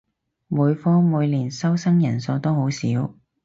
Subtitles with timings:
[0.47, 3.13] 每科每年收生人數都好少